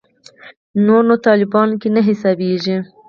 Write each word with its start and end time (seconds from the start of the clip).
نور 0.85 1.01
نو 1.09 1.15
طالبانو 1.27 1.75
کې 1.81 1.87
نه 1.95 2.01
حسابېږي. 2.07 2.77